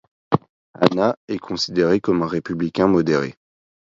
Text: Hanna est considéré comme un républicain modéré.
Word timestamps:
Hanna 0.79 1.15
est 1.27 1.37
considéré 1.37 2.01
comme 2.01 2.23
un 2.23 2.27
républicain 2.27 2.87
modéré. 2.87 3.35